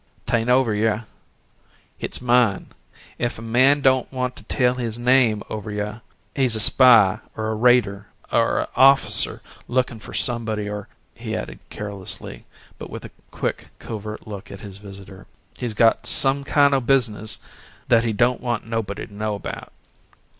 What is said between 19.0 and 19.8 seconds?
to know about."